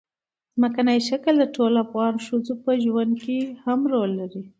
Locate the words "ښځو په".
2.25-2.71